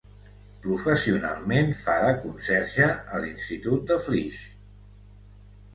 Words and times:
Professionalment, 0.61 1.69
fa 1.83 1.99
de 2.05 2.15
conserge 2.23 2.89
a 2.93 3.21
l'Institut 3.27 3.87
de 3.93 4.01
Flix. 4.09 4.43